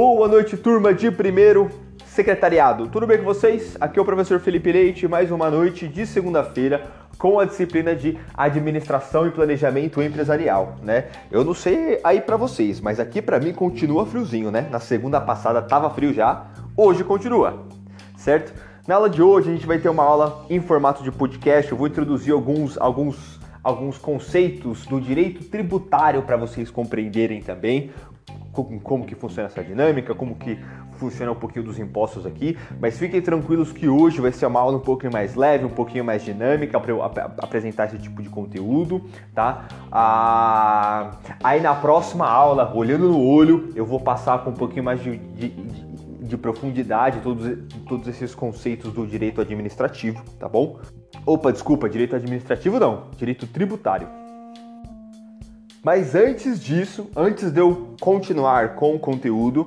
Boa 0.00 0.28
noite, 0.28 0.56
turma 0.56 0.94
de 0.94 1.10
primeiro 1.10 1.68
secretariado. 2.06 2.86
Tudo 2.86 3.04
bem 3.04 3.18
com 3.18 3.24
vocês? 3.24 3.76
Aqui 3.80 3.98
é 3.98 4.02
o 4.02 4.04
professor 4.04 4.38
Felipe 4.38 4.70
Leite, 4.70 5.08
mais 5.08 5.32
uma 5.32 5.50
noite 5.50 5.88
de 5.88 6.06
segunda-feira 6.06 6.86
com 7.18 7.40
a 7.40 7.44
disciplina 7.44 7.96
de 7.96 8.16
administração 8.32 9.26
e 9.26 9.32
planejamento 9.32 10.00
empresarial, 10.00 10.76
né? 10.84 11.06
Eu 11.32 11.42
não 11.42 11.52
sei 11.52 11.98
aí 12.04 12.20
para 12.20 12.36
vocês, 12.36 12.80
mas 12.80 13.00
aqui 13.00 13.20
para 13.20 13.40
mim 13.40 13.52
continua 13.52 14.06
friozinho, 14.06 14.52
né? 14.52 14.68
Na 14.70 14.78
segunda 14.78 15.20
passada 15.20 15.60
tava 15.60 15.90
frio 15.90 16.14
já, 16.14 16.46
hoje 16.76 17.02
continua, 17.02 17.64
certo? 18.16 18.54
Na 18.86 18.94
aula 18.94 19.10
de 19.10 19.20
hoje 19.20 19.50
a 19.50 19.52
gente 19.52 19.66
vai 19.66 19.80
ter 19.80 19.88
uma 19.88 20.04
aula 20.04 20.46
em 20.48 20.60
formato 20.60 21.02
de 21.02 21.10
podcast. 21.10 21.72
Eu 21.72 21.76
vou 21.76 21.88
introduzir 21.88 22.32
alguns 22.32 22.78
alguns 22.78 23.40
alguns 23.64 23.98
conceitos 23.98 24.86
do 24.86 25.00
direito 25.00 25.42
tributário 25.46 26.22
para 26.22 26.36
vocês 26.36 26.70
compreenderem 26.70 27.42
também 27.42 27.90
como, 28.64 29.06
que 29.06 29.14
funciona 29.14 29.48
essa 29.48 29.62
dinâmica, 29.62 30.14
como 30.14 30.34
que 30.34 30.58
funciona 30.98 31.32
um 31.32 31.34
pouquinho 31.34 31.64
dos 31.64 31.78
impostos 31.78 32.26
aqui, 32.26 32.58
mas 32.80 32.98
fiquem 32.98 33.20
tranquilos 33.22 33.72
que 33.72 33.88
hoje 33.88 34.20
vai 34.20 34.32
ser 34.32 34.46
uma 34.46 34.60
aula 34.60 34.76
um 34.76 34.80
pouquinho 34.80 35.12
mais 35.12 35.34
leve, 35.34 35.64
um 35.64 35.70
pouquinho 35.70 36.04
mais 36.04 36.24
dinâmica 36.24 36.78
para 36.80 36.90
eu 36.90 37.02
ap 37.02 37.18
apresentar 37.38 37.86
esse 37.86 37.98
tipo 37.98 38.22
de 38.22 38.28
conteúdo, 38.28 39.02
tá? 39.34 39.68
Ah, 39.92 41.12
aí 41.42 41.60
na 41.60 41.74
próxima 41.74 42.26
aula, 42.26 42.72
olhando 42.74 43.08
no 43.08 43.22
olho, 43.22 43.72
eu 43.74 43.86
vou 43.86 44.00
passar 44.00 44.42
com 44.44 44.50
um 44.50 44.54
pouquinho 44.54 44.84
mais 44.84 45.02
de, 45.02 45.16
de, 45.16 45.48
de, 45.48 45.84
de 46.24 46.36
profundidade 46.36 47.20
todos, 47.20 47.58
todos 47.88 48.08
esses 48.08 48.34
conceitos 48.34 48.92
do 48.92 49.06
direito 49.06 49.40
administrativo, 49.40 50.22
tá 50.38 50.48
bom? 50.48 50.80
Opa, 51.24 51.52
desculpa, 51.52 51.88
direito 51.88 52.16
administrativo 52.16 52.78
não, 52.78 53.08
direito 53.16 53.46
tributário. 53.46 54.27
Mas 55.88 56.14
antes 56.14 56.60
disso, 56.60 57.10
antes 57.16 57.50
de 57.50 57.60
eu 57.60 57.94
continuar 57.98 58.74
com 58.74 58.94
o 58.94 58.98
conteúdo, 58.98 59.66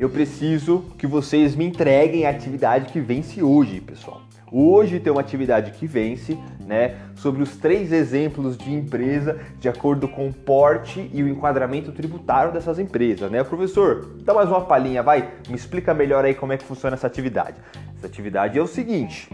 eu 0.00 0.10
preciso 0.10 0.82
que 0.98 1.06
vocês 1.06 1.54
me 1.54 1.64
entreguem 1.64 2.26
a 2.26 2.30
atividade 2.30 2.92
que 2.92 2.98
vence 2.98 3.40
hoje, 3.40 3.80
pessoal. 3.80 4.22
Hoje 4.50 4.98
tem 4.98 5.12
uma 5.12 5.20
atividade 5.20 5.70
que 5.70 5.86
vence, 5.86 6.36
né, 6.66 6.96
sobre 7.14 7.40
os 7.40 7.56
três 7.56 7.92
exemplos 7.92 8.58
de 8.58 8.74
empresa 8.74 9.38
de 9.60 9.68
acordo 9.68 10.08
com 10.08 10.26
o 10.26 10.32
porte 10.32 11.08
e 11.14 11.22
o 11.22 11.28
enquadramento 11.28 11.92
tributário 11.92 12.52
dessas 12.52 12.80
empresas, 12.80 13.30
né? 13.30 13.44
Professor, 13.44 14.10
dá 14.24 14.34
mais 14.34 14.48
uma 14.48 14.62
palhinha, 14.62 15.04
vai, 15.04 15.30
me 15.48 15.54
explica 15.54 15.94
melhor 15.94 16.24
aí 16.24 16.34
como 16.34 16.52
é 16.52 16.56
que 16.56 16.64
funciona 16.64 16.96
essa 16.96 17.06
atividade. 17.06 17.54
Essa 17.96 18.08
atividade 18.08 18.58
é 18.58 18.60
o 18.60 18.66
seguinte: 18.66 19.28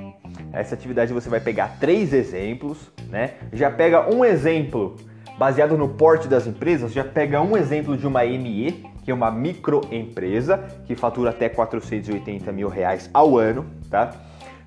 essa 0.52 0.74
atividade 0.74 1.14
você 1.14 1.30
vai 1.30 1.40
pegar 1.40 1.78
três 1.80 2.12
exemplos, 2.12 2.92
né? 3.08 3.36
Já 3.54 3.70
pega 3.70 4.14
um 4.14 4.22
exemplo 4.22 4.98
baseado 5.38 5.76
no 5.76 5.88
porte 5.88 6.28
das 6.28 6.46
empresas, 6.46 6.92
já 6.92 7.04
pega 7.04 7.40
um 7.40 7.56
exemplo 7.56 7.96
de 7.96 8.06
uma 8.06 8.24
ME, 8.24 8.84
que 9.04 9.10
é 9.10 9.14
uma 9.14 9.30
microempresa 9.30 10.58
que 10.86 10.94
fatura 10.94 11.30
até 11.30 11.48
480 11.48 12.52
mil 12.52 12.68
reais 12.68 13.10
ao 13.12 13.36
ano, 13.36 13.66
tá? 13.90 14.12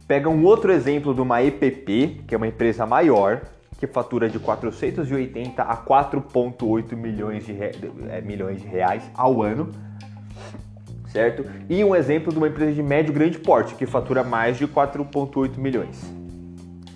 Pega 0.08 0.30
um 0.30 0.44
outro 0.44 0.72
exemplo 0.72 1.14
de 1.14 1.22
uma 1.22 1.42
EPP, 1.42 2.24
que 2.28 2.36
é 2.36 2.38
uma 2.38 2.48
empresa 2.48 2.86
maior, 2.86 3.42
que 3.80 3.88
fatura 3.88 4.30
de 4.30 4.40
480 4.40 5.62
a 5.62 5.78
4,8 5.78 6.96
milhões 6.96 7.46
de, 7.46 7.54
re... 7.54 7.72
É, 8.10 8.22
milhões 8.22 8.62
de 8.62 8.68
reais 8.68 9.04
ao 9.14 9.42
ano, 9.42 9.72
certo? 11.08 11.46
E 11.70 11.84
um 11.84 11.96
exemplo 11.96 12.32
de 12.32 12.38
uma 12.38 12.48
empresa 12.48 12.74
de 12.74 12.84
médio 12.84 13.14
grande 13.14 13.40
porte, 13.40 13.76
que 13.76 13.86
fatura 13.86 14.24
mais 14.24 14.58
de 14.58 14.68
4,8 14.68 15.58
milhões, 15.58 16.00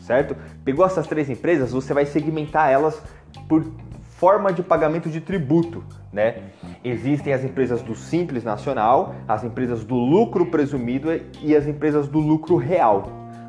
certo? 0.01 0.35
Pegou 0.63 0.85
essas 0.85 1.07
três 1.07 1.29
empresas, 1.29 1.71
você 1.71 1.93
vai 1.93 2.05
segmentar 2.05 2.69
elas 2.69 3.01
por 3.47 3.65
forma 4.19 4.51
de 4.51 4.61
pagamento 4.61 5.09
de 5.09 5.21
tributo, 5.21 5.83
né? 6.11 6.43
Existem 6.83 7.31
as 7.31 7.43
empresas 7.43 7.81
do 7.81 7.95
Simples 7.95 8.43
Nacional, 8.43 9.15
as 9.27 9.43
empresas 9.43 9.83
do 9.83 9.95
lucro 9.95 10.45
presumido 10.45 11.09
e 11.41 11.55
as 11.55 11.65
empresas 11.65 12.07
do 12.07 12.19
lucro 12.19 12.57
real, 12.57 13.03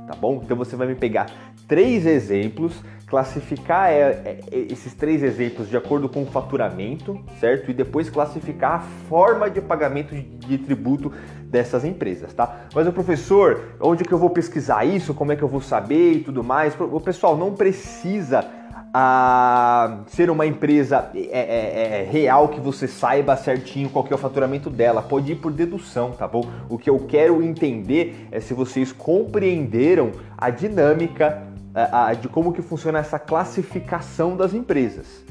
tá 0.07 0.15
bom? 0.15 0.41
Então 0.45 0.57
você 0.57 0.77
vai 0.77 0.87
me 0.87 0.95
pegar 0.95 1.27
três 1.67 2.07
exemplos, 2.07 2.85
classificar 3.07 3.91
é, 3.91 4.39
é, 4.53 4.67
esses 4.71 4.95
três 4.95 5.23
exemplos 5.23 5.69
de 5.69 5.77
acordo 5.77 6.09
com 6.09 6.23
o 6.23 6.27
faturamento, 6.27 7.21
certo? 7.41 7.71
E 7.71 7.75
depois 7.75 8.09
classificar 8.09 8.75
a 8.75 8.81
forma 9.09 9.51
de 9.51 9.61
pagamento 9.61 10.15
de 10.15 10.59
tributo 10.59 11.13
dessas 11.45 11.85
empresas, 11.85 12.33
tá? 12.33 12.67
Mas 12.73 12.87
o 12.87 12.93
professor, 12.93 13.75
onde 13.81 14.05
que 14.05 14.13
eu 14.13 14.19
vou 14.19 14.31
pesquisar 14.31 14.85
isso? 14.85 15.13
Como 15.15 15.33
é 15.33 15.37
que 15.37 15.43
eu 15.43 15.49
vou 15.49 15.61
saber 15.61 16.13
e 16.13 16.21
tudo 16.21 16.45
mais? 16.45 16.77
O 16.79 17.01
pessoal 17.01 17.37
não 17.37 17.55
precisa 17.55 18.45
a 18.93 20.01
ser 20.09 20.31
uma 20.31 20.47
empresa 20.47 21.11
é, 21.15 21.21
é, 21.21 22.01
é, 22.01 22.11
real 22.11 22.49
que 22.49 22.61
você 22.61 22.89
saiba 22.89 23.37
certinho 23.37 23.89
qual 23.89 24.07
é 24.11 24.15
o 24.15 24.19
faturamento 24.19 24.69
dela. 24.69 25.01
Pode 25.01 25.33
ir 25.33 25.37
por 25.37 25.53
dedução, 25.53 26.11
tá 26.13 26.27
bom? 26.27 26.43
O 26.69 26.77
que 26.77 26.91
eu 26.91 26.99
quero 27.01 27.43
entender 27.43 28.29
é 28.33 28.41
se 28.41 28.53
vocês 28.53 28.91
compreenderam 28.91 30.11
a 30.37 30.51
dinâmica 30.51 31.47
a, 31.73 32.09
a, 32.09 32.15
de 32.15 32.29
como 32.29 32.53
que 32.53 32.63
funciona 32.63 32.99
essa 32.99 33.19
classificação 33.19 34.37
das 34.37 34.53
empresas. 34.55 35.25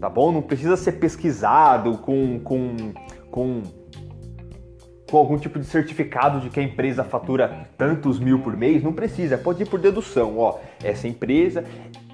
Tá 0.00 0.08
bom? 0.08 0.30
Não 0.32 0.40
precisa 0.40 0.76
ser 0.76 0.92
pesquisado 0.92 1.98
com, 1.98 2.38
com, 2.40 2.92
com 3.30 3.62
com 5.10 5.16
algum 5.16 5.36
tipo 5.36 5.58
de 5.58 5.66
certificado 5.66 6.40
de 6.40 6.48
que 6.48 6.60
a 6.60 6.62
empresa 6.62 7.02
fatura 7.02 7.68
tantos 7.76 8.20
mil 8.20 8.38
por 8.38 8.56
mês, 8.56 8.80
não 8.80 8.92
precisa, 8.92 9.36
pode 9.36 9.64
ir 9.64 9.66
por 9.66 9.80
dedução, 9.80 10.38
ó, 10.38 10.58
essa 10.82 11.08
empresa 11.08 11.64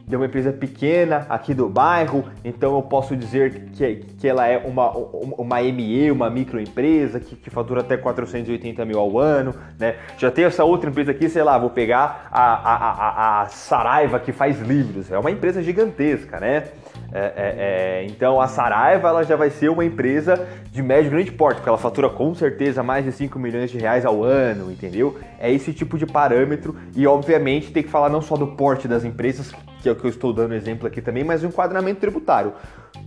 de 0.06 0.14
uma 0.14 0.26
empresa 0.26 0.52
pequena 0.52 1.26
aqui 1.28 1.52
do 1.52 1.68
bairro, 1.68 2.24
então 2.44 2.76
eu 2.76 2.82
posso 2.82 3.16
dizer 3.16 3.70
que, 3.72 3.96
que 4.18 4.28
ela 4.28 4.46
é 4.46 4.56
uma, 4.58 4.90
uma 4.90 5.60
ME, 5.60 6.10
uma 6.12 6.30
microempresa 6.30 7.18
que, 7.18 7.34
que 7.34 7.50
fatura 7.50 7.80
até 7.80 7.96
480 7.96 8.84
mil 8.84 9.00
ao 9.00 9.18
ano, 9.18 9.54
né? 9.78 9.96
Já 10.16 10.30
tem 10.30 10.44
essa 10.44 10.64
outra 10.64 10.90
empresa 10.90 11.10
aqui, 11.10 11.28
sei 11.28 11.42
lá, 11.42 11.58
vou 11.58 11.70
pegar 11.70 12.28
a, 12.30 12.54
a, 12.54 12.74
a, 12.74 13.42
a 13.42 13.46
Saraiva 13.46 14.20
que 14.20 14.32
faz 14.32 14.60
livros, 14.60 15.10
é 15.10 15.18
uma 15.18 15.30
empresa 15.30 15.60
gigantesca, 15.62 16.38
né? 16.38 16.64
É, 17.12 17.18
é, 17.18 17.32
é, 17.36 18.06
então 18.06 18.40
a 18.40 18.48
Saraiva 18.48 19.08
ela 19.08 19.22
já 19.22 19.36
vai 19.36 19.50
ser 19.50 19.68
uma 19.68 19.84
empresa 19.84 20.46
de 20.70 20.82
médio 20.82 21.08
e 21.08 21.10
grande 21.10 21.32
porte, 21.32 21.56
porque 21.56 21.68
ela 21.68 21.78
fatura 21.78 22.08
com 22.08 22.34
certeza 22.34 22.82
mais 22.82 23.04
de 23.04 23.12
5 23.12 23.38
milhões 23.38 23.70
de 23.70 23.78
reais 23.78 24.04
ao 24.04 24.22
ano, 24.22 24.70
entendeu? 24.70 25.18
É 25.38 25.50
esse 25.50 25.72
tipo 25.72 25.96
de 25.96 26.06
parâmetro 26.06 26.76
e 26.94 27.06
obviamente 27.06 27.72
tem 27.72 27.82
que 27.82 27.88
falar 27.88 28.08
não 28.08 28.20
só 28.20 28.36
do 28.36 28.48
porte 28.48 28.86
das 28.86 29.04
empresas, 29.04 29.52
que 29.86 29.90
é 29.90 29.92
o 29.92 29.96
que 29.96 30.04
eu 30.04 30.10
estou 30.10 30.32
dando 30.32 30.52
exemplo 30.52 30.88
aqui 30.88 31.00
também, 31.00 31.22
mas 31.22 31.44
o 31.44 31.46
enquadramento 31.46 32.00
tributário. 32.00 32.52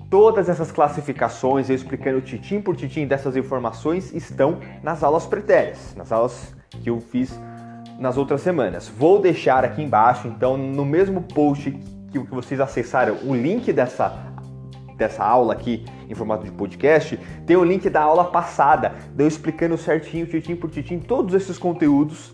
Todas 0.09 0.47
essas 0.47 0.71
classificações, 0.71 1.69
eu 1.69 1.75
explicando 1.75 2.21
titim 2.21 2.61
por 2.61 2.75
titim 2.75 3.05
dessas 3.05 3.35
informações, 3.35 4.13
estão 4.13 4.59
nas 4.81 5.03
aulas 5.03 5.25
pretérias, 5.25 5.93
nas 5.97 6.11
aulas 6.11 6.55
que 6.81 6.89
eu 6.89 7.01
fiz 7.01 7.37
nas 7.99 8.15
outras 8.15 8.39
semanas. 8.41 8.87
Vou 8.87 9.19
deixar 9.19 9.65
aqui 9.65 9.81
embaixo, 9.81 10.27
então, 10.29 10.55
no 10.55 10.85
mesmo 10.85 11.21
post 11.21 11.71
que 12.11 12.19
vocês 12.19 12.61
acessaram 12.61 13.17
o 13.25 13.35
link 13.35 13.73
dessa, 13.73 14.17
dessa 14.95 15.23
aula 15.23 15.51
aqui 15.51 15.83
em 16.07 16.15
formato 16.15 16.45
de 16.45 16.51
podcast, 16.51 17.19
tem 17.45 17.57
o 17.57 17.63
link 17.63 17.89
da 17.89 18.01
aula 18.01 18.23
passada, 18.23 18.93
eu 19.17 19.27
explicando 19.27 19.77
certinho, 19.77 20.25
titim 20.25 20.55
por 20.55 20.69
titim, 20.69 20.97
todos 20.97 21.35
esses 21.35 21.57
conteúdos, 21.57 22.33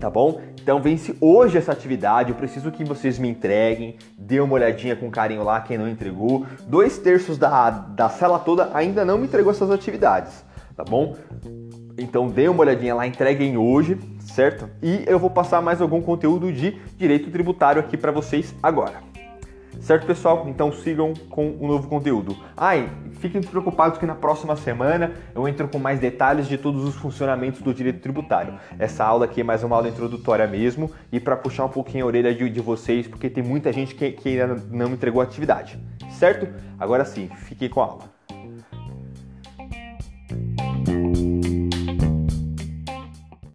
tá 0.00 0.08
bom? 0.08 0.40
Então 0.60 0.80
vence 0.80 1.14
hoje 1.20 1.58
essa 1.58 1.72
atividade, 1.72 2.30
eu 2.30 2.34
preciso 2.34 2.72
que 2.72 2.82
vocês 2.82 3.18
me 3.18 3.28
entreguem, 3.28 3.96
dê 4.18 4.40
uma 4.40 4.54
olhadinha 4.54 4.96
com 4.96 5.10
carinho 5.10 5.44
lá 5.44 5.60
quem 5.60 5.76
não 5.76 5.88
entregou. 5.88 6.46
Dois 6.66 6.98
terços 6.98 7.36
da, 7.36 7.70
da 7.70 8.08
sala 8.08 8.38
toda 8.38 8.70
ainda 8.72 9.04
não 9.04 9.18
me 9.18 9.26
entregou 9.26 9.52
essas 9.52 9.70
atividades, 9.70 10.42
tá 10.74 10.82
bom? 10.82 11.14
Então 11.98 12.28
dê 12.28 12.48
uma 12.48 12.62
olhadinha 12.62 12.94
lá, 12.94 13.06
entreguem 13.06 13.58
hoje, 13.58 13.98
certo? 14.20 14.68
E 14.82 15.04
eu 15.06 15.18
vou 15.18 15.28
passar 15.28 15.60
mais 15.60 15.82
algum 15.82 16.00
conteúdo 16.00 16.50
de 16.50 16.72
direito 16.96 17.30
tributário 17.30 17.80
aqui 17.80 17.96
para 17.96 18.10
vocês 18.10 18.54
agora. 18.62 19.09
Certo, 19.80 20.06
pessoal? 20.06 20.46
Então 20.46 20.70
sigam 20.70 21.14
com 21.30 21.56
o 21.58 21.66
novo 21.66 21.88
conteúdo. 21.88 22.36
Ai, 22.56 22.90
fiquem 23.12 23.40
despreocupados 23.40 23.98
que 23.98 24.04
na 24.04 24.14
próxima 24.14 24.54
semana 24.54 25.12
eu 25.34 25.48
entro 25.48 25.66
com 25.68 25.78
mais 25.78 25.98
detalhes 25.98 26.46
de 26.46 26.58
todos 26.58 26.84
os 26.84 26.94
funcionamentos 26.94 27.62
do 27.62 27.72
direito 27.72 28.00
tributário. 28.00 28.54
Essa 28.78 29.04
aula 29.04 29.24
aqui 29.24 29.40
é 29.40 29.44
mais 29.44 29.64
uma 29.64 29.76
aula 29.76 29.88
introdutória 29.88 30.46
mesmo 30.46 30.90
e 31.10 31.18
para 31.18 31.36
puxar 31.36 31.64
um 31.64 31.70
pouquinho 31.70 32.04
a 32.04 32.08
orelha 32.08 32.34
de, 32.34 32.48
de, 32.50 32.60
vocês, 32.60 33.08
porque 33.08 33.30
tem 33.30 33.42
muita 33.42 33.72
gente 33.72 33.94
que, 33.94 34.12
que 34.12 34.40
ainda 34.40 34.62
não 34.70 34.92
entregou 34.92 35.22
a 35.22 35.24
atividade. 35.24 35.78
Certo? 36.10 36.46
Agora 36.78 37.04
sim, 37.04 37.30
fiquem 37.34 37.68
com 37.68 37.80
a 37.80 37.84
aula. 37.84 38.04